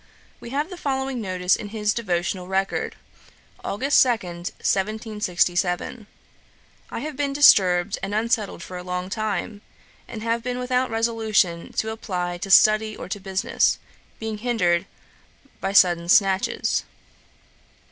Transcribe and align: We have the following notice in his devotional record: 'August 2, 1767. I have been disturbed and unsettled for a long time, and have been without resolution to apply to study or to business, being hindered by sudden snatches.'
We 0.39 0.49
have 0.49 0.71
the 0.71 0.77
following 0.81 1.21
notice 1.21 1.55
in 1.55 1.67
his 1.69 1.93
devotional 1.93 2.47
record: 2.47 2.95
'August 3.63 4.01
2, 4.01 4.09
1767. 4.09 6.07
I 6.89 6.99
have 7.01 7.15
been 7.15 7.33
disturbed 7.33 7.99
and 8.01 8.15
unsettled 8.15 8.63
for 8.63 8.77
a 8.77 8.83
long 8.83 9.11
time, 9.11 9.61
and 10.07 10.23
have 10.23 10.41
been 10.41 10.57
without 10.57 10.89
resolution 10.89 11.71
to 11.73 11.91
apply 11.91 12.39
to 12.39 12.49
study 12.49 12.97
or 12.97 13.07
to 13.09 13.19
business, 13.19 13.77
being 14.17 14.39
hindered 14.39 14.87
by 15.59 15.71
sudden 15.71 16.09
snatches.' 16.09 16.83